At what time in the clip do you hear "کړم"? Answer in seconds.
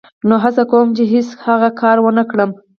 2.31-2.49